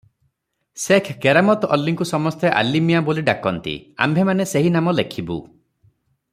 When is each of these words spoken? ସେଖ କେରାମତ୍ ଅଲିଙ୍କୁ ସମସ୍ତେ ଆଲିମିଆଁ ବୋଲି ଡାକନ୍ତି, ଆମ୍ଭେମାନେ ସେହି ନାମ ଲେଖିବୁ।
ସେଖ 0.83 1.15
କେରାମତ୍ 1.25 1.67
ଅଲିଙ୍କୁ 1.75 2.07
ସମସ୍ତେ 2.13 2.53
ଆଲିମିଆଁ 2.61 3.03
ବୋଲି 3.11 3.25
ଡାକନ୍ତି, 3.29 3.75
ଆମ୍ଭେମାନେ 4.07 4.51
ସେହି 4.55 4.75
ନାମ 4.79 4.99
ଲେଖିବୁ। 5.03 5.41